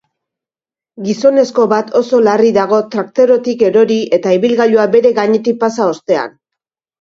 Gizonezko 1.09 1.65
bat 1.73 1.91
oso 1.99 2.21
larri 2.27 2.49
dago 2.55 2.79
traktoretik 2.95 3.61
erori 3.69 3.99
eta 4.19 4.33
ibilgailua 4.39 4.89
bere 4.97 5.13
gainetik 5.21 5.61
pasa 5.67 5.87
ostean. 5.93 6.35